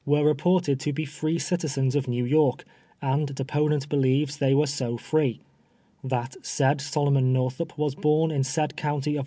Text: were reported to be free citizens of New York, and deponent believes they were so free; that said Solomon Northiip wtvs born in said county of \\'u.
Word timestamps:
were 0.05 0.23
reported 0.25 0.79
to 0.79 0.91
be 0.91 1.05
free 1.05 1.37
citizens 1.37 1.95
of 1.95 2.07
New 2.07 2.25
York, 2.25 2.63
and 3.03 3.35
deponent 3.35 3.87
believes 3.87 4.37
they 4.37 4.51
were 4.55 4.65
so 4.65 4.97
free; 4.97 5.39
that 6.03 6.35
said 6.41 6.81
Solomon 6.81 7.31
Northiip 7.31 7.67
wtvs 7.77 8.01
born 8.01 8.31
in 8.31 8.43
said 8.43 8.75
county 8.75 9.11
of 9.11 9.19
\\'u. 9.19 9.19